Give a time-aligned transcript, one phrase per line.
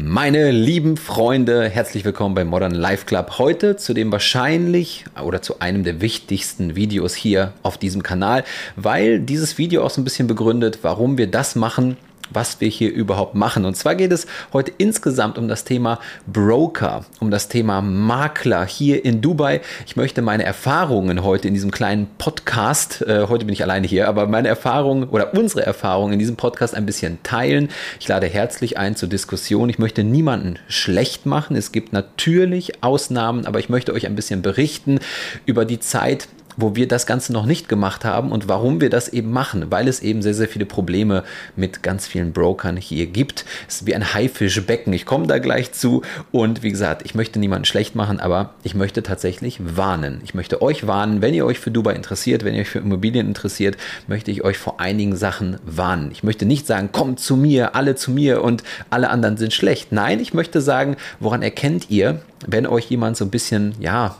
[0.00, 3.38] Meine lieben Freunde, herzlich willkommen beim Modern Life Club.
[3.38, 8.44] Heute zu dem wahrscheinlich oder zu einem der wichtigsten Videos hier auf diesem Kanal,
[8.76, 11.96] weil dieses Video auch so ein bisschen begründet, warum wir das machen,
[12.30, 13.64] was wir hier überhaupt machen.
[13.64, 19.04] Und zwar geht es heute insgesamt um das Thema Broker, um das Thema Makler hier
[19.04, 19.60] in Dubai.
[19.86, 24.08] Ich möchte meine Erfahrungen heute in diesem kleinen Podcast, äh, heute bin ich alleine hier,
[24.08, 27.68] aber meine Erfahrungen oder unsere Erfahrungen in diesem Podcast ein bisschen teilen.
[28.00, 29.68] Ich lade herzlich ein zur Diskussion.
[29.68, 31.56] Ich möchte niemanden schlecht machen.
[31.56, 35.00] Es gibt natürlich Ausnahmen, aber ich möchte euch ein bisschen berichten
[35.46, 39.08] über die Zeit, wo wir das Ganze noch nicht gemacht haben und warum wir das
[39.08, 41.24] eben machen, weil es eben sehr, sehr viele Probleme
[41.56, 43.46] mit ganz vielen Brokern hier gibt.
[43.68, 44.92] Es ist wie ein Haifischbecken.
[44.92, 48.74] Ich komme da gleich zu und wie gesagt, ich möchte niemanden schlecht machen, aber ich
[48.74, 50.20] möchte tatsächlich warnen.
[50.24, 53.28] Ich möchte euch warnen, wenn ihr euch für Dubai interessiert, wenn ihr euch für Immobilien
[53.28, 53.76] interessiert,
[54.08, 56.10] möchte ich euch vor einigen Sachen warnen.
[56.10, 59.92] Ich möchte nicht sagen, kommt zu mir, alle zu mir und alle anderen sind schlecht.
[59.92, 64.16] Nein, ich möchte sagen, woran erkennt ihr, wenn euch jemand so ein bisschen, ja,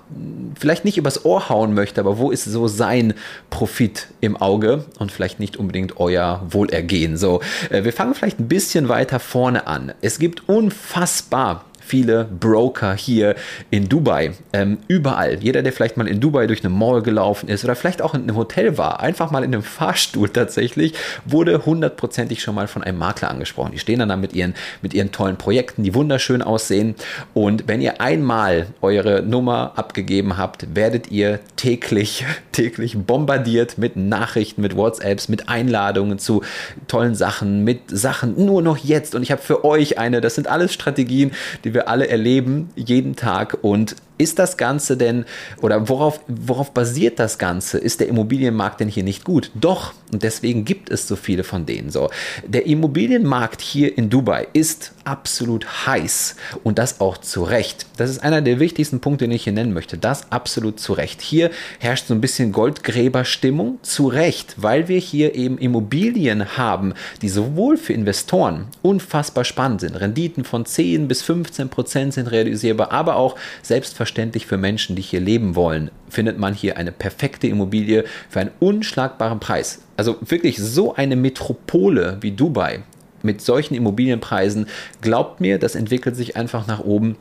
[0.59, 3.15] vielleicht nicht übers Ohr hauen möchte, aber wo ist so sein
[3.51, 7.17] Profit im Auge und vielleicht nicht unbedingt euer Wohlergehen.
[7.17, 9.93] So, äh, wir fangen vielleicht ein bisschen weiter vorne an.
[10.01, 13.35] Es gibt unfassbar viele Broker hier
[13.71, 14.33] in Dubai.
[14.53, 15.39] Ähm, überall.
[15.41, 18.23] Jeder, der vielleicht mal in Dubai durch eine Mall gelaufen ist oder vielleicht auch in
[18.23, 20.93] einem Hotel war, einfach mal in einem Fahrstuhl tatsächlich,
[21.25, 23.73] wurde hundertprozentig schon mal von einem Makler angesprochen.
[23.73, 26.95] Die stehen dann da mit ihren, mit ihren tollen Projekten, die wunderschön aussehen.
[27.33, 34.61] Und wenn ihr einmal eure Nummer abgegeben habt, werdet ihr täglich, täglich bombardiert mit Nachrichten,
[34.61, 36.43] mit WhatsApps, mit Einladungen zu
[36.87, 39.15] tollen Sachen, mit Sachen nur noch jetzt.
[39.15, 41.33] Und ich habe für euch eine, das sind alles Strategien,
[41.65, 43.59] die wir wir alle erleben, jeden Tag.
[43.63, 45.25] Und ist das Ganze denn,
[45.63, 47.79] oder worauf, worauf basiert das Ganze?
[47.79, 49.51] Ist der Immobilienmarkt denn hier nicht gut?
[49.55, 52.11] Doch, und deswegen gibt es so viele von denen so.
[52.47, 57.87] Der Immobilienmarkt hier in Dubai ist absolut heiß und das auch zu Recht.
[57.97, 59.97] Das ist einer der wichtigsten Punkte, den ich hier nennen möchte.
[59.97, 61.23] Das absolut zu Recht.
[61.23, 67.29] Hier herrscht so ein bisschen Goldgräberstimmung zu Recht, weil wir hier eben Immobilien haben, die
[67.29, 69.99] sowohl für Investoren unfassbar spannend sind.
[69.99, 75.03] Renditen von 10 bis 15 Prozent sind realisierbar, aber auch selbstverständlich selbstverständlich für Menschen, die
[75.03, 79.83] hier leben wollen, findet man hier eine perfekte Immobilie für einen unschlagbaren Preis.
[79.97, 82.81] Also wirklich so eine Metropole wie Dubai
[83.23, 84.67] mit solchen Immobilienpreisen,
[85.03, 87.17] glaubt mir, das entwickelt sich einfach nach oben.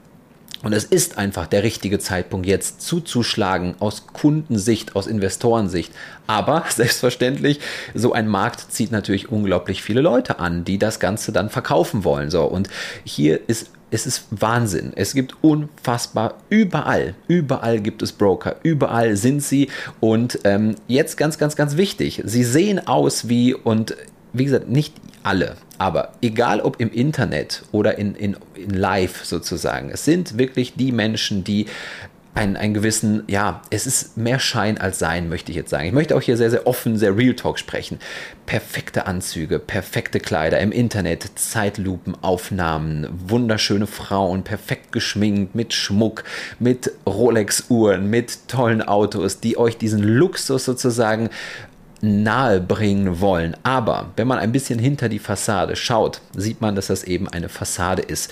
[0.63, 5.91] Und es ist einfach der richtige Zeitpunkt jetzt zuzuschlagen aus Kundensicht, aus Investorensicht.
[6.25, 7.59] Aber selbstverständlich,
[7.93, 12.29] so ein Markt zieht natürlich unglaublich viele Leute an, die das Ganze dann verkaufen wollen.
[12.31, 12.69] So, und
[13.03, 14.91] hier ist es ist Wahnsinn.
[14.95, 19.69] Es gibt unfassbar überall, überall gibt es Broker, überall sind sie.
[19.99, 23.95] Und ähm, jetzt ganz, ganz, ganz wichtig, sie sehen aus wie, und
[24.33, 24.93] wie gesagt, nicht
[25.23, 30.75] alle, aber egal ob im Internet oder in, in, in Live sozusagen, es sind wirklich
[30.75, 31.67] die Menschen, die
[32.37, 35.87] einen, einen gewissen, ja, es ist mehr Schein als Sein, möchte ich jetzt sagen.
[35.87, 37.97] Ich möchte auch hier sehr, sehr offen, sehr Real Talk sprechen.
[38.45, 46.23] Perfekte Anzüge, perfekte Kleider im Internet, Zeitlupenaufnahmen, wunderschöne Frauen, perfekt geschminkt, mit Schmuck,
[46.59, 51.29] mit Rolex-Uhren, mit tollen Autos, die euch diesen Luxus sozusagen
[52.01, 53.57] nahe bringen wollen.
[53.63, 57.49] Aber wenn man ein bisschen hinter die Fassade schaut, sieht man, dass das eben eine
[57.49, 58.31] Fassade ist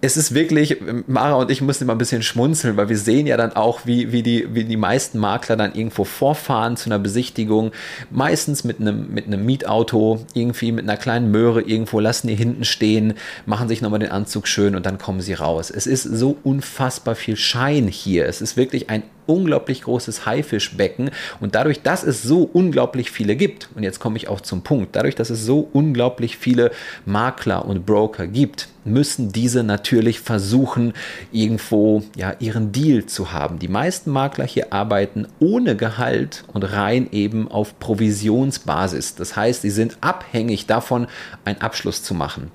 [0.00, 0.78] es ist wirklich,
[1.08, 4.12] Mara und ich mussten immer ein bisschen schmunzeln, weil wir sehen ja dann auch, wie,
[4.12, 7.72] wie, die, wie die meisten Makler dann irgendwo vorfahren zu einer Besichtigung,
[8.10, 12.64] meistens mit einem, mit einem Mietauto, irgendwie mit einer kleinen Möhre irgendwo, lassen die hinten
[12.64, 13.14] stehen,
[13.44, 15.70] machen sich nochmal den Anzug schön und dann kommen sie raus.
[15.70, 18.26] Es ist so unfassbar viel Schein hier.
[18.26, 23.68] Es ist wirklich ein unglaublich großes Haifischbecken und dadurch, dass es so unglaublich viele gibt,
[23.74, 26.70] und jetzt komme ich auch zum Punkt, dadurch, dass es so unglaublich viele
[27.04, 30.94] Makler und Broker gibt, müssen diese natürlich versuchen,
[31.30, 33.58] irgendwo ja ihren Deal zu haben.
[33.58, 39.14] Die meisten Makler hier arbeiten ohne Gehalt und rein eben auf Provisionsbasis.
[39.14, 41.06] Das heißt, sie sind abhängig davon,
[41.44, 42.50] einen Abschluss zu machen.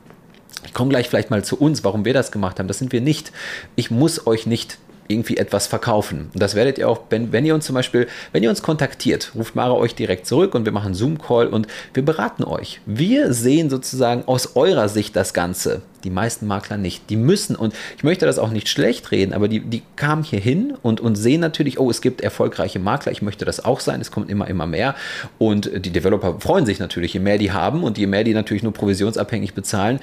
[0.65, 2.67] Ich komme gleich vielleicht mal zu uns, warum wir das gemacht haben.
[2.67, 3.31] Das sind wir nicht.
[3.75, 4.77] Ich muss euch nicht
[5.07, 6.29] irgendwie etwas verkaufen.
[6.33, 9.31] Und das werdet ihr auch, wenn, wenn ihr uns zum Beispiel, wenn ihr uns kontaktiert,
[9.35, 12.81] ruft Mara euch direkt zurück und wir machen Zoom-Call und wir beraten euch.
[12.85, 15.81] Wir sehen sozusagen aus eurer Sicht das Ganze.
[16.03, 17.09] Die meisten Makler nicht.
[17.09, 20.39] Die müssen, und ich möchte das auch nicht schlecht reden, aber die, die kamen hier
[20.39, 24.01] hin und, und sehen natürlich, oh, es gibt erfolgreiche Makler, ich möchte das auch sein,
[24.01, 24.95] es kommt immer, immer mehr.
[25.37, 28.63] Und die Developer freuen sich natürlich, je mehr die haben und je mehr die natürlich
[28.63, 29.99] nur provisionsabhängig bezahlen,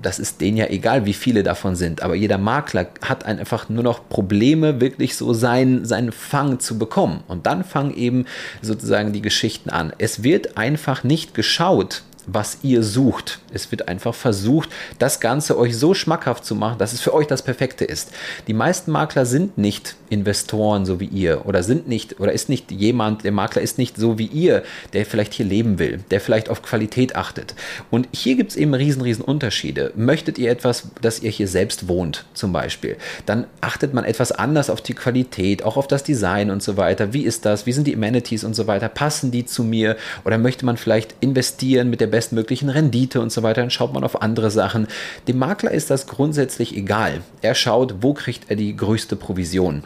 [0.00, 2.02] das ist denen ja egal, wie viele davon sind.
[2.02, 7.22] Aber jeder Makler hat einfach nur noch Probleme, wirklich so seinen, seinen Fang zu bekommen.
[7.26, 8.26] Und dann fangen eben
[8.62, 9.92] sozusagen die Geschichten an.
[9.98, 13.40] Es wird einfach nicht geschaut, was ihr sucht.
[13.52, 17.26] Es wird einfach versucht, das Ganze euch so schmackhaft zu machen, dass es für euch
[17.26, 18.12] das Perfekte ist.
[18.46, 22.70] Die meisten Makler sind nicht Investoren so wie ihr oder sind nicht oder ist nicht
[22.70, 26.48] jemand, der Makler ist nicht so wie ihr, der vielleicht hier leben will, der vielleicht
[26.48, 27.54] auf Qualität achtet.
[27.90, 29.92] Und hier gibt es eben riesen, riesen Unterschiede.
[29.96, 32.96] Möchtet ihr etwas, dass ihr hier selbst wohnt, zum Beispiel,
[33.26, 37.12] dann achtet man etwas anders auf die Qualität, auch auf das Design und so weiter.
[37.12, 37.66] Wie ist das?
[37.66, 38.88] Wie sind die Amenities und so weiter?
[38.88, 39.96] Passen die zu mir?
[40.24, 43.60] Oder möchte man vielleicht investieren mit der bestmöglichen Rendite und so weiter?
[43.60, 44.88] Dann schaut man auf andere Sachen.
[45.28, 47.20] Dem Makler ist das grundsätzlich egal.
[47.42, 49.84] Er schaut, wo kriegt er die größte Provision.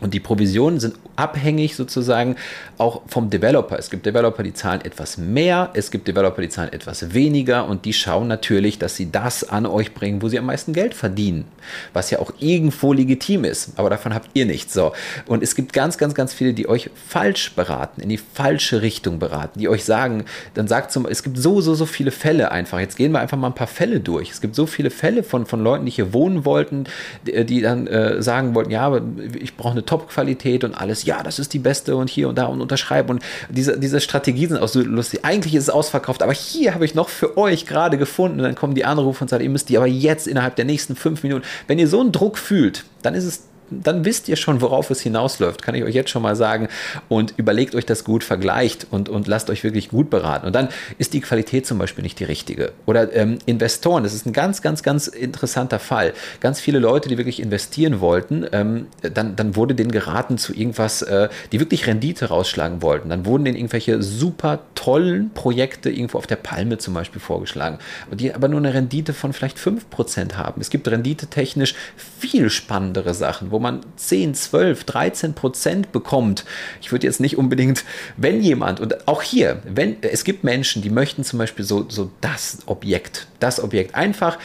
[0.00, 2.36] Und die Provisionen sind abhängig sozusagen
[2.78, 3.78] auch vom Developer.
[3.78, 7.84] Es gibt Developer, die zahlen etwas mehr, es gibt Developer, die zahlen etwas weniger und
[7.84, 11.44] die schauen natürlich, dass sie das an euch bringen, wo sie am meisten Geld verdienen.
[11.92, 14.72] Was ja auch irgendwo legitim ist, aber davon habt ihr nichts.
[14.72, 14.92] So.
[15.26, 19.18] Und es gibt ganz, ganz, ganz viele, die euch falsch beraten, in die falsche Richtung
[19.18, 20.24] beraten, die euch sagen,
[20.54, 22.78] dann sagt zum es gibt so, so, so viele Fälle einfach.
[22.78, 24.30] Jetzt gehen wir einfach mal ein paar Fälle durch.
[24.30, 26.84] Es gibt so viele Fälle von, von Leuten, die hier wohnen wollten,
[27.26, 29.02] die, die dann äh, sagen wollten, ja, aber
[29.38, 32.44] ich brauche eine Top-Qualität und alles, ja, das ist die beste und hier und da
[32.44, 33.10] und unterschreiben.
[33.10, 35.24] Und diese, diese Strategien sind auch so lustig.
[35.24, 38.38] Eigentlich ist es ausverkauft, aber hier habe ich noch für euch gerade gefunden.
[38.38, 40.94] Und dann kommen die Anrufe und sagen, ihr müsst die aber jetzt innerhalb der nächsten
[40.94, 41.44] fünf Minuten.
[41.66, 45.00] Wenn ihr so einen Druck fühlt, dann ist es dann wisst ihr schon, worauf es
[45.00, 46.68] hinausläuft, kann ich euch jetzt schon mal sagen.
[47.08, 50.46] Und überlegt euch das gut, vergleicht und, und lasst euch wirklich gut beraten.
[50.46, 50.68] Und dann
[50.98, 52.72] ist die Qualität zum Beispiel nicht die richtige.
[52.86, 56.12] Oder ähm, Investoren, das ist ein ganz, ganz, ganz interessanter Fall.
[56.40, 61.02] Ganz viele Leute, die wirklich investieren wollten, ähm, dann, dann wurde denen geraten zu irgendwas,
[61.02, 63.08] äh, die wirklich Rendite rausschlagen wollten.
[63.08, 67.78] Dann wurden denen irgendwelche super tollen Projekte irgendwo auf der Palme zum Beispiel vorgeschlagen,
[68.12, 70.60] die aber nur eine Rendite von vielleicht 5% haben.
[70.60, 76.44] Es gibt renditetechnisch viel spannendere Sachen, wo man 10, 12, 13 Prozent bekommt.
[76.80, 77.84] Ich würde jetzt nicht unbedingt,
[78.16, 82.10] wenn jemand, und auch hier, wenn es gibt Menschen, die möchten zum Beispiel so, so
[82.20, 84.38] das Objekt, das Objekt einfach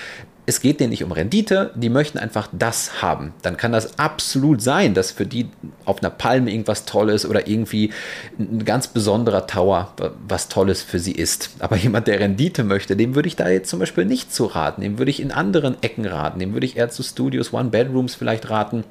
[0.48, 3.34] es geht denen nicht um Rendite, die möchten einfach das haben.
[3.42, 5.50] Dann kann das absolut sein, dass für die
[5.86, 7.92] auf einer Palme irgendwas Tolles oder irgendwie
[8.38, 9.94] ein ganz besonderer Tower
[10.28, 11.52] was Tolles für sie ist.
[11.60, 14.82] Aber jemand, der Rendite möchte, dem würde ich da jetzt zum Beispiel nicht zu raten.
[14.82, 16.40] Dem würde ich in anderen Ecken raten.
[16.40, 18.84] Dem würde ich eher zu Studios, One-Bedrooms vielleicht raten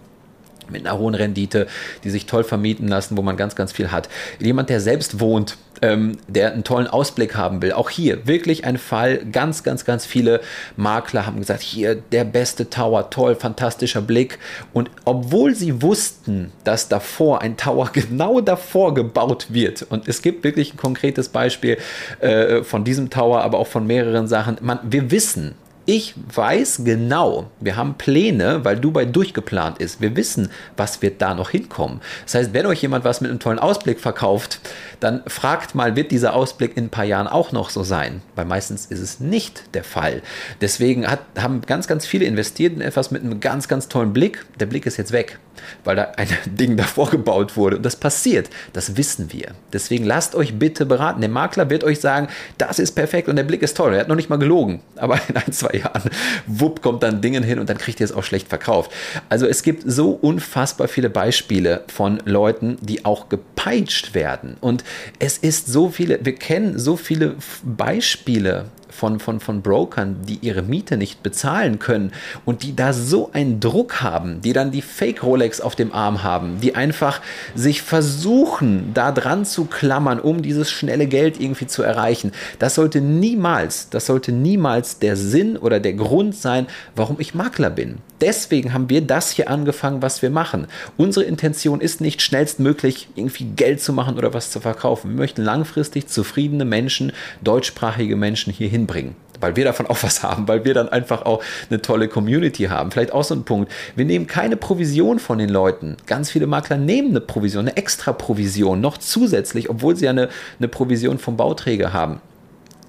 [0.71, 1.67] mit einer hohen Rendite,
[2.05, 4.09] die sich toll vermieten lassen, wo man ganz, ganz viel hat.
[4.39, 7.73] Jemand, der selbst wohnt, ähm, der einen tollen Ausblick haben will.
[7.73, 9.19] Auch hier wirklich ein Fall.
[9.31, 10.41] Ganz, ganz, ganz viele
[10.77, 14.39] Makler haben gesagt, hier der beste Tower, toll, fantastischer Blick.
[14.73, 20.45] Und obwohl sie wussten, dass davor ein Tower genau davor gebaut wird, und es gibt
[20.45, 21.79] wirklich ein konkretes Beispiel
[22.21, 25.55] äh, von diesem Tower, aber auch von mehreren Sachen, man, wir wissen,
[25.87, 30.01] ich weiß genau, wir haben Pläne, weil Dubai durchgeplant ist.
[30.01, 32.01] Wir wissen, was wird da noch hinkommen.
[32.25, 34.61] Das heißt, wenn euch jemand was mit einem tollen Ausblick verkauft,
[35.01, 38.23] dann fragt mal, wird dieser Ausblick in ein paar Jahren auch noch so sein?
[38.35, 40.23] Weil meistens ist es nicht der Fall.
[40.63, 44.45] Deswegen hat, haben ganz, ganz viele investiert in etwas mit einem ganz, ganz tollen Blick.
[44.59, 45.39] Der Blick ist jetzt weg,
[45.85, 47.77] weil da ein Ding davor gebaut wurde.
[47.77, 48.51] Und das passiert.
[48.73, 49.53] Das wissen wir.
[49.73, 51.21] Deswegen lasst euch bitte beraten.
[51.21, 52.29] Der Makler wird euch sagen,
[52.59, 53.95] das ist perfekt und der Blick ist toll.
[53.95, 54.81] Er hat noch nicht mal gelogen.
[54.97, 56.11] Aber in ein, zwei Jahren,
[56.47, 58.91] wupp, kommt dann Dingen hin und dann kriegt ihr es auch schlecht verkauft.
[59.29, 64.57] Also es gibt so unfassbar viele Beispiele von Leuten, die auch gepeitscht werden.
[64.61, 64.85] Und
[65.19, 70.63] es ist so viele, wir kennen so viele Beispiele von, von, von Brokern, die ihre
[70.63, 72.13] Miete nicht bezahlen können
[72.45, 76.23] und die da so einen Druck haben, die dann die Fake Rolex auf dem Arm
[76.23, 77.21] haben, die einfach
[77.55, 82.33] sich versuchen, da dran zu klammern, um dieses schnelle Geld irgendwie zu erreichen.
[82.59, 87.71] Das sollte niemals, das sollte niemals der Sinn oder der Grund sein, warum ich Makler
[87.71, 87.99] bin.
[88.21, 90.67] Deswegen haben wir das hier angefangen, was wir machen.
[90.97, 95.11] Unsere Intention ist nicht schnellstmöglich irgendwie Geld zu machen oder was zu verkaufen.
[95.11, 100.49] Wir möchten langfristig zufriedene Menschen, deutschsprachige Menschen hier hinbringen weil wir davon auch was haben,
[100.49, 102.91] weil wir dann einfach auch eine tolle Community haben.
[102.91, 103.71] Vielleicht auch so ein Punkt.
[103.95, 105.97] Wir nehmen keine Provision von den Leuten.
[106.07, 110.29] Ganz viele Makler nehmen eine Provision, eine extra Provision, noch zusätzlich, obwohl sie ja eine,
[110.59, 112.21] eine Provision vom Bauträger haben.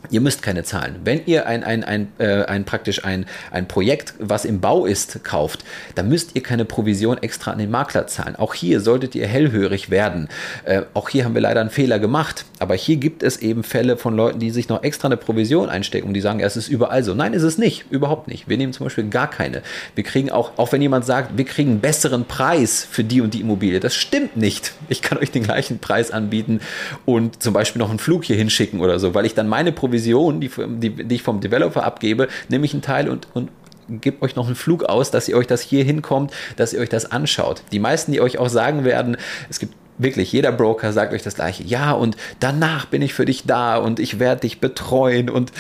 [0.10, 0.98] Ihr müsst keine zahlen.
[1.04, 5.24] Wenn ihr ein, ein, ein, äh, ein praktisch ein, ein Projekt, was im Bau ist,
[5.24, 5.64] kauft,
[5.96, 8.36] dann müsst ihr keine Provision extra an den Makler zahlen.
[8.36, 10.30] Auch hier solltet ihr hellhörig werden.
[10.64, 12.46] Äh, auch hier haben wir leider einen Fehler gemacht.
[12.60, 16.08] Aber hier gibt es eben Fälle von Leuten, die sich noch extra eine Provision einstecken
[16.08, 17.14] und die sagen, es ist überall so.
[17.14, 17.86] Nein, ist es nicht.
[17.90, 18.48] Überhaupt nicht.
[18.48, 19.62] Wir nehmen zum Beispiel gar keine.
[19.96, 23.34] Wir kriegen auch, auch wenn jemand sagt, wir kriegen einen besseren Preis für die und
[23.34, 23.80] die Immobilie.
[23.80, 24.74] Das stimmt nicht.
[24.90, 26.62] Ich kann euch den gleichen Preis anbieten
[27.06, 29.95] und zum Beispiel noch einen Flug hier hinschicken oder so, weil ich dann meine Provision
[29.96, 33.50] Provision, die, die, die ich vom Developer abgebe, nehme ich einen Teil und, und
[33.88, 36.90] gebe euch noch einen Flug aus, dass ihr euch das hier hinkommt, dass ihr euch
[36.90, 37.64] das anschaut.
[37.72, 39.18] Die meisten, die euch auch sagen werden,
[39.50, 41.64] es gibt wirklich, jeder Broker sagt euch das gleiche.
[41.64, 45.30] Ja, und danach bin ich für dich da und ich werde dich betreuen.
[45.30, 45.54] Und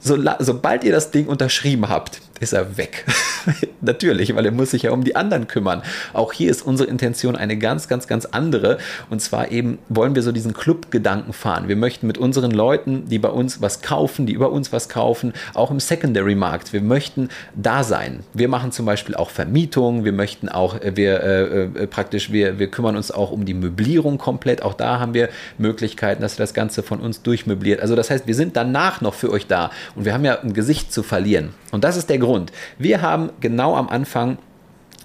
[0.00, 3.06] so, sobald ihr das Ding unterschrieben habt, ist er weg.
[3.80, 5.82] Natürlich, weil er muss sich ja um die anderen kümmern.
[6.12, 8.78] Auch hier ist unsere Intention eine ganz, ganz, ganz andere.
[9.10, 11.68] Und zwar eben wollen wir so diesen Club-Gedanken fahren.
[11.68, 15.32] Wir möchten mit unseren Leuten, die bei uns was kaufen, die über uns was kaufen,
[15.54, 18.20] auch im Secondary-Markt, wir möchten da sein.
[18.32, 20.04] Wir machen zum Beispiel auch Vermietung.
[20.04, 23.54] Wir möchten auch, äh, wir äh, äh, praktisch, wir, wir kümmern uns auch um die
[23.54, 24.62] Möblierung komplett.
[24.62, 27.80] Auch da haben wir Möglichkeiten, dass ihr das Ganze von uns durchmöbliert.
[27.80, 29.70] Also das heißt, wir sind danach noch für euch da.
[29.94, 31.50] Und wir haben ja ein Gesicht zu verlieren.
[31.72, 32.52] Und das ist der Grund.
[32.78, 34.38] Wir haben genau am Anfang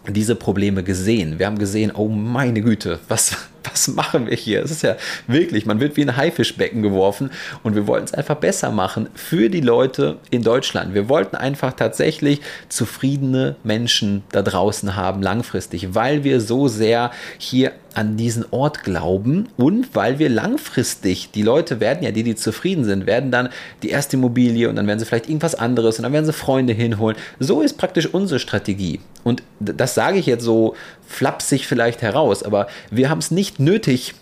[0.08, 1.38] diese Probleme gesehen.
[1.38, 4.64] Wir haben gesehen, oh meine Güte, was, was machen wir hier?
[4.64, 4.96] Es ist ja
[5.28, 7.30] wirklich, man wird wie ein Haifischbecken geworfen
[7.62, 10.96] und wir wollten es einfach besser machen für die Leute in Deutschland.
[10.96, 17.72] Wir wollten einfach tatsächlich zufriedene Menschen da draußen haben, langfristig, weil wir so sehr hier
[17.94, 22.84] an diesen Ort glauben und weil wir langfristig, die Leute werden ja, die, die zufrieden
[22.84, 23.50] sind, werden dann
[23.84, 26.74] die erste Immobilie und dann werden sie vielleicht irgendwas anderes und dann werden sie Freunde
[26.74, 27.18] hinholen.
[27.40, 29.00] So ist praktisch unsere Strategie.
[29.24, 34.16] Und das sage ich jetzt so flapsig vielleicht heraus, aber wir haben es nicht nötig,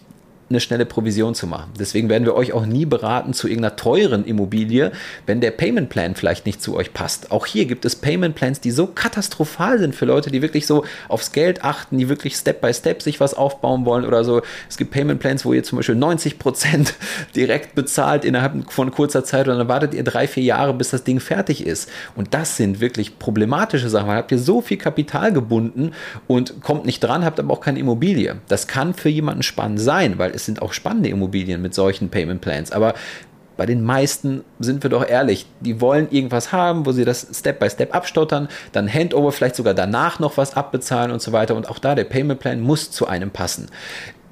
[0.49, 1.71] eine schnelle Provision zu machen.
[1.79, 4.91] Deswegen werden wir euch auch nie beraten zu irgendeiner teuren Immobilie,
[5.25, 7.31] wenn der Payment Plan vielleicht nicht zu euch passt.
[7.31, 10.85] Auch hier gibt es Payment Plans, die so katastrophal sind für Leute, die wirklich so
[11.07, 14.41] aufs Geld achten, die wirklich Step by Step sich was aufbauen wollen oder so.
[14.67, 16.95] Es gibt Payment Plans, wo ihr zum Beispiel 90 Prozent
[17.35, 21.03] direkt bezahlt innerhalb von kurzer Zeit und dann wartet ihr drei, vier Jahre, bis das
[21.03, 21.89] Ding fertig ist.
[22.15, 24.07] Und das sind wirklich problematische Sachen.
[24.07, 25.91] Weil habt ihr so viel Kapital gebunden
[26.27, 28.37] und kommt nicht dran, habt aber auch keine Immobilie.
[28.47, 32.41] Das kann für jemanden spannend sein, weil es sind auch spannende Immobilien mit solchen Payment
[32.41, 32.71] Plans.
[32.71, 32.93] Aber
[33.57, 37.59] bei den meisten sind wir doch ehrlich, die wollen irgendwas haben, wo sie das Step
[37.59, 41.55] by Step abstottern, dann Handover vielleicht sogar danach noch was abbezahlen und so weiter.
[41.55, 43.69] Und auch da, der Payment Plan muss zu einem passen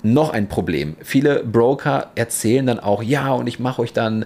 [0.04, 0.96] noch ein Problem.
[1.02, 4.26] Viele Broker erzählen dann auch, ja, und ich mache euch dann,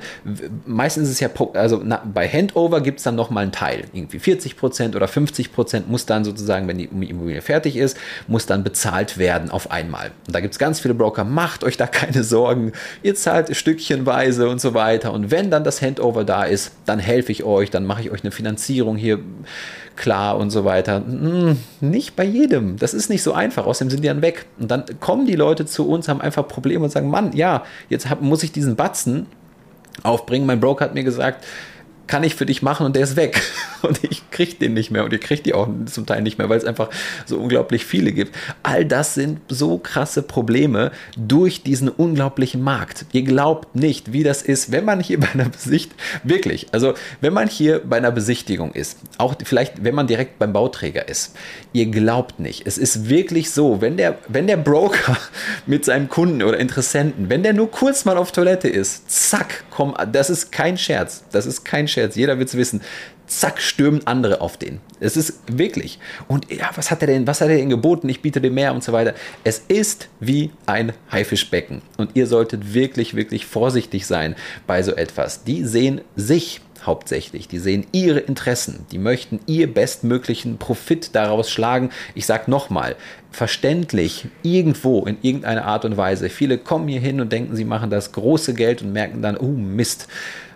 [0.65, 4.17] meistens ist es ja, also na, bei Handover gibt es dann nochmal einen Teil, irgendwie
[4.17, 7.97] 40% oder 50% muss dann sozusagen, wenn die Immobilie fertig ist,
[8.27, 10.11] muss dann bezahlt werden auf einmal.
[10.27, 14.49] Und da gibt es ganz viele Broker, macht euch da keine Sorgen, ihr zahlt stückchenweise
[14.49, 15.13] und so weiter.
[15.13, 18.23] Und wenn dann das Handover da ist, dann helfe ich euch, dann mache ich euch
[18.23, 19.19] eine Finanzierung hier
[19.95, 21.03] klar und so weiter.
[21.05, 22.77] Hm, nicht bei jedem.
[22.77, 23.65] Das ist nicht so einfach.
[23.65, 24.45] Außerdem sind die dann weg.
[24.59, 28.09] Und dann kommen die Leute zu uns, haben einfach Probleme und sagen, Mann, ja, jetzt
[28.09, 29.27] hab, muss ich diesen Batzen
[30.03, 30.45] aufbringen.
[30.45, 31.45] Mein Broker hat mir gesagt,
[32.11, 33.41] kann ich für dich machen und der ist weg.
[33.81, 36.49] Und ich kriege den nicht mehr und ihr kriegt die auch zum Teil nicht mehr,
[36.49, 36.91] weil es einfach
[37.25, 38.35] so unglaublich viele gibt.
[38.61, 43.07] All das sind so krasse Probleme durch diesen unglaublichen Markt.
[43.11, 47.33] Ihr glaubt nicht, wie das ist, wenn man hier bei einer Besichtigung, wirklich, also wenn
[47.33, 51.35] man hier bei einer Besichtigung ist, auch vielleicht, wenn man direkt beim Bauträger ist,
[51.73, 52.67] ihr glaubt nicht.
[52.67, 55.17] Es ist wirklich so, wenn der, wenn der Broker
[55.65, 59.95] mit seinem Kunden oder Interessenten, wenn der nur kurz mal auf Toilette ist, zack, komm,
[60.11, 61.23] das ist kein Scherz.
[61.31, 62.81] Das ist kein Scherz Scherz, jeder wird es wissen.
[63.27, 64.79] Zack, stürmen andere auf den.
[64.99, 65.99] Es ist wirklich.
[66.27, 68.09] Und ja, was hat er denn, was hat er denn geboten?
[68.09, 69.13] Ich biete dir mehr und so weiter.
[69.43, 71.81] Es ist wie ein Haifischbecken.
[71.97, 74.35] Und ihr solltet wirklich, wirklich vorsichtig sein
[74.67, 75.43] bei so etwas.
[75.43, 77.47] Die sehen sich hauptsächlich.
[77.47, 81.91] Die sehen ihre Interessen, die möchten ihr bestmöglichen Profit daraus schlagen.
[82.15, 82.95] Ich sage nochmal,
[83.29, 86.29] verständlich, irgendwo, in irgendeiner Art und Weise.
[86.29, 89.51] Viele kommen hier hin und denken, sie machen das große Geld und merken dann, oh
[89.51, 90.07] Mist,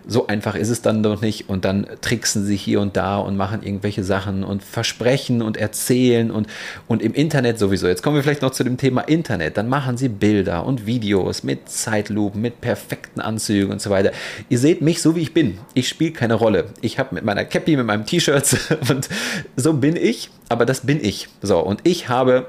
[0.06, 3.36] so einfach ist es dann doch nicht und dann tricksen sie hier und da und
[3.36, 6.46] machen irgendwelche Sachen und versprechen und erzählen und,
[6.86, 7.88] und im Internet sowieso.
[7.88, 9.56] Jetzt kommen wir vielleicht noch zu dem Thema Internet.
[9.56, 14.12] Dann machen sie Bilder und Videos mit Zeitlupen, mit perfekten Anzügen und so weiter.
[14.48, 15.58] Ihr seht mich so, wie ich bin.
[15.74, 16.66] Ich spiele keine Rolle.
[16.80, 18.56] Ich habe mit meiner Cappy, mit meinem T-Shirt
[18.88, 19.08] und
[19.56, 21.28] so bin ich, aber das bin ich.
[21.42, 22.46] So, und ich habe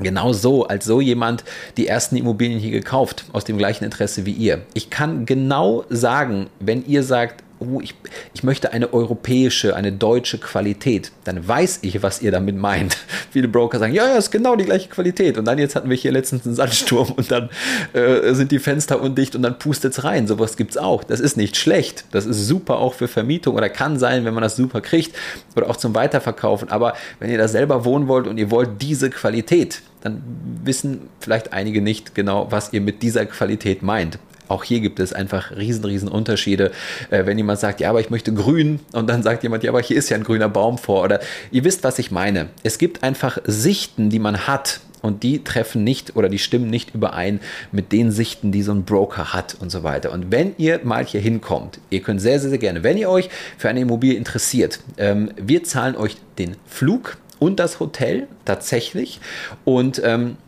[0.00, 1.44] genau so, als so jemand
[1.76, 4.62] die ersten Immobilien hier gekauft, aus dem gleichen Interesse wie ihr.
[4.74, 7.94] Ich kann genau sagen, wenn ihr sagt, oh, ich,
[8.34, 12.96] ich möchte eine europäische, eine deutsche Qualität, dann weiß ich, was ihr damit meint.
[13.30, 15.38] Viele Broker sagen, ja, ja, ist genau die gleiche Qualität.
[15.38, 17.50] Und dann jetzt hatten wir hier letztens einen Sandsturm und dann
[17.92, 20.26] äh, sind die Fenster undicht und dann pustet es rein.
[20.26, 21.04] Sowas gibt es auch.
[21.04, 22.04] Das ist nicht schlecht.
[22.10, 25.16] Das ist super auch für Vermietung oder kann sein, wenn man das super kriegt
[25.56, 26.68] oder auch zum Weiterverkaufen.
[26.70, 30.22] Aber wenn ihr da selber wohnen wollt und ihr wollt diese Qualität, dann
[30.64, 34.18] wissen vielleicht einige nicht genau, was ihr mit dieser Qualität meint.
[34.48, 36.70] Auch hier gibt es einfach riesen, riesen Unterschiede.
[37.10, 39.80] Äh, wenn jemand sagt, ja, aber ich möchte grün und dann sagt jemand, ja, aber
[39.80, 41.20] hier ist ja ein grüner Baum vor oder
[41.50, 42.48] ihr wisst, was ich meine.
[42.62, 46.94] Es gibt einfach Sichten, die man hat und die treffen nicht oder die stimmen nicht
[46.94, 47.40] überein
[47.72, 50.12] mit den Sichten, die so ein Broker hat und so weiter.
[50.12, 53.28] Und wenn ihr mal hier hinkommt, ihr könnt sehr, sehr, sehr gerne, wenn ihr euch
[53.58, 59.20] für eine Immobilie interessiert, ähm, wir zahlen euch den Flug und das Hotel tatsächlich
[59.64, 60.38] und ähm,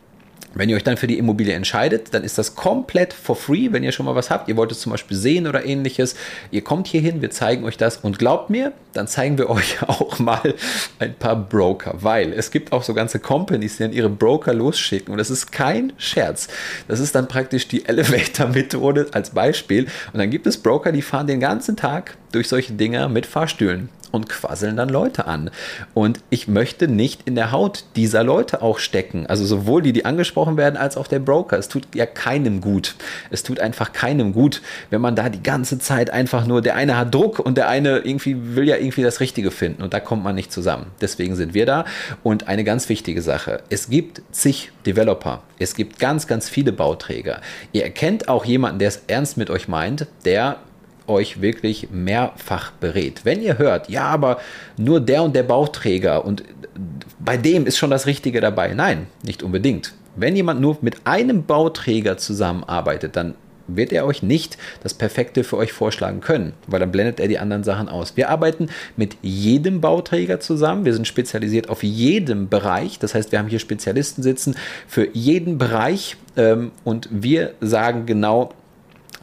[0.57, 3.83] Wenn ihr euch dann für die Immobilie entscheidet, dann ist das komplett for free, wenn
[3.83, 4.49] ihr schon mal was habt.
[4.49, 6.15] Ihr wollt es zum Beispiel sehen oder ähnliches.
[6.49, 9.83] Ihr kommt hier hin, wir zeigen euch das und glaubt mir, dann zeigen wir euch
[9.83, 10.55] auch mal
[10.97, 15.11] ein paar Broker, weil es gibt auch so ganze Companies, die dann ihre Broker losschicken
[15.11, 16.47] und das ist kein Scherz.
[16.87, 19.85] Das ist dann praktisch die Elevator-Methode als Beispiel.
[20.11, 23.89] Und dann gibt es Broker, die fahren den ganzen Tag durch solche Dinger mit Fahrstühlen
[24.11, 25.49] und quasseln dann Leute an.
[25.93, 29.27] Und ich möchte nicht in der Haut dieser Leute auch stecken.
[29.27, 31.57] Also sowohl die, die angesprochen werden, als auch der Broker.
[31.57, 32.95] Es tut ja keinem gut.
[33.29, 36.97] Es tut einfach keinem gut, wenn man da die ganze Zeit einfach nur, der eine
[36.97, 39.83] hat Druck und der eine irgendwie will ja irgendwie das Richtige finden.
[39.83, 40.87] Und da kommt man nicht zusammen.
[41.01, 41.85] Deswegen sind wir da.
[42.23, 43.61] Und eine ganz wichtige Sache.
[43.69, 45.41] Es gibt zig Developer.
[45.59, 47.41] Es gibt ganz, ganz viele Bauträger.
[47.71, 50.57] Ihr erkennt auch jemanden, der es ernst mit euch meint, der
[51.07, 53.21] euch wirklich mehrfach berät.
[53.23, 54.39] Wenn ihr hört, ja, aber
[54.77, 56.43] nur der und der Bauträger und
[57.19, 58.73] bei dem ist schon das Richtige dabei.
[58.73, 59.93] Nein, nicht unbedingt.
[60.15, 63.35] Wenn jemand nur mit einem Bauträger zusammenarbeitet, dann
[63.67, 67.39] wird er euch nicht das Perfekte für euch vorschlagen können, weil dann blendet er die
[67.39, 68.15] anderen Sachen aus.
[68.15, 70.85] Wir arbeiten mit jedem Bauträger zusammen.
[70.85, 72.99] Wir sind spezialisiert auf jedem Bereich.
[72.99, 74.55] Das heißt, wir haben hier Spezialisten sitzen
[74.87, 78.53] für jeden Bereich ähm, und wir sagen genau,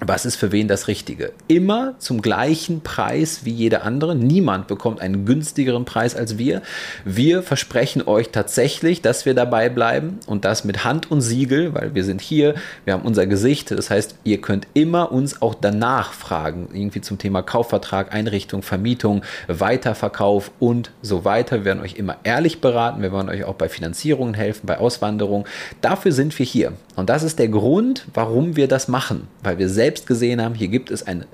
[0.01, 1.33] was ist für wen das Richtige?
[1.47, 4.15] Immer zum gleichen Preis wie jeder andere.
[4.15, 6.63] Niemand bekommt einen günstigeren Preis als wir.
[7.05, 11.95] Wir versprechen euch tatsächlich, dass wir dabei bleiben und das mit Hand und Siegel, weil
[11.95, 13.71] wir sind hier, wir haben unser Gesicht.
[13.71, 19.23] Das heißt, ihr könnt immer uns auch danach fragen, irgendwie zum Thema Kaufvertrag, Einrichtung, Vermietung,
[19.47, 21.59] Weiterverkauf und so weiter.
[21.59, 23.01] Wir werden euch immer ehrlich beraten.
[23.01, 25.47] Wir wollen euch auch bei Finanzierungen helfen, bei Auswanderung.
[25.81, 26.73] Dafür sind wir hier.
[26.97, 30.55] Und das ist der Grund, warum wir das machen, weil wir selbst selbst gesehen haben,
[30.55, 31.27] hier gibt es ein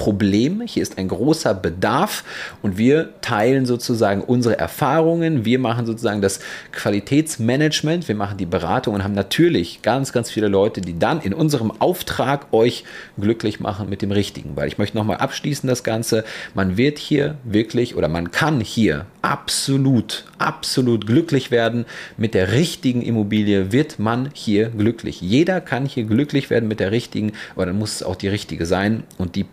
[0.00, 2.24] Riesenproblem, hier ist ein großer Bedarf
[2.62, 6.40] und wir teilen sozusagen unsere Erfahrungen, wir machen sozusagen das
[6.72, 11.34] Qualitätsmanagement, wir machen die Beratung und haben natürlich ganz, ganz viele Leute, die dann in
[11.34, 12.84] unserem Auftrag euch
[13.20, 14.56] glücklich machen mit dem Richtigen.
[14.56, 19.06] Weil ich möchte nochmal abschließen das Ganze, man wird hier wirklich oder man kann hier
[19.22, 21.84] absolut, absolut glücklich werden
[22.16, 25.20] mit der richtigen Immobilie, wird man hier glücklich.
[25.20, 28.66] Jeder kann hier glücklich werden mit der richtigen oder dann muss es auch die richtige
[28.66, 29.44] sein und die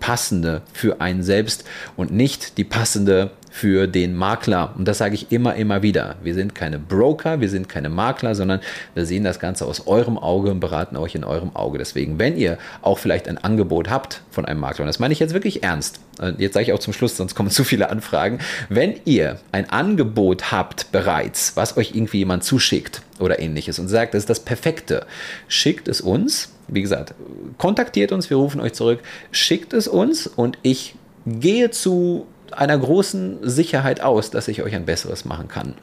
[0.42, 1.64] passende für einen selbst
[1.96, 4.74] und nicht die passende für den Makler.
[4.78, 6.16] Und das sage ich immer, immer wieder.
[6.22, 8.60] Wir sind keine Broker, wir sind keine Makler, sondern
[8.94, 11.78] wir sehen das Ganze aus eurem Auge und beraten euch in eurem Auge.
[11.78, 15.20] Deswegen, wenn ihr auch vielleicht ein Angebot habt von einem Makler, und das meine ich
[15.20, 16.00] jetzt wirklich ernst,
[16.38, 20.52] jetzt sage ich auch zum Schluss, sonst kommen zu viele Anfragen, wenn ihr ein Angebot
[20.52, 25.06] habt bereits, was euch irgendwie jemand zuschickt oder ähnliches und sagt, das ist das Perfekte,
[25.48, 26.54] schickt es uns.
[26.68, 27.14] Wie gesagt,
[27.58, 29.00] kontaktiert uns, wir rufen euch zurück,
[29.32, 34.86] schickt es uns und ich gehe zu einer großen Sicherheit aus, dass ich euch ein
[34.86, 35.76] besseres machen kann.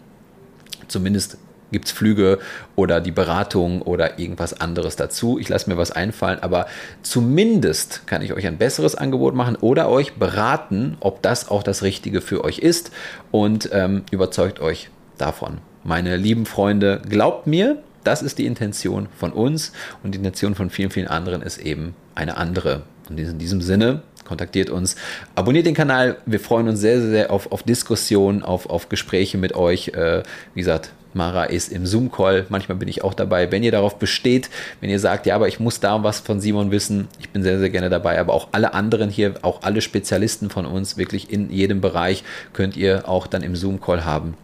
[0.88, 1.38] Zumindest
[1.72, 2.38] gibt es Flüge
[2.77, 5.38] oder die Beratung oder irgendwas anderes dazu.
[5.38, 6.66] Ich lasse mir was einfallen, aber
[7.03, 11.83] zumindest kann ich euch ein besseres Angebot machen oder euch beraten, ob das auch das
[11.83, 12.92] Richtige für euch ist
[13.31, 15.59] und ähm, überzeugt euch davon.
[15.83, 19.72] Meine lieben Freunde, glaubt mir, das ist die Intention von uns
[20.03, 22.83] und die Intention von vielen, vielen anderen ist eben eine andere.
[23.09, 24.97] Und in diesem Sinne kontaktiert uns,
[25.35, 26.17] abonniert den Kanal.
[26.27, 29.89] Wir freuen uns sehr, sehr auf, auf Diskussionen, auf, auf Gespräche mit euch.
[29.89, 30.23] Äh,
[30.55, 32.47] wie gesagt, Mara ist im Zoom-Call.
[32.49, 33.51] Manchmal bin ich auch dabei.
[33.53, 36.71] Wenn ihr darauf besteht, wenn ihr sagt, ja, aber ich muss da was von Simon
[36.71, 38.19] wissen, ich bin sehr, sehr gerne dabei.
[38.19, 42.77] Aber auch alle anderen hier, auch alle Spezialisten von uns, wirklich in jedem Bereich, könnt
[42.77, 44.35] ihr auch dann im Zoom-Call haben.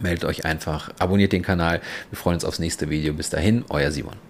[0.00, 1.80] Meldet euch einfach, abonniert den Kanal.
[2.10, 3.14] Wir freuen uns aufs nächste Video.
[3.14, 4.25] Bis dahin, euer Simon.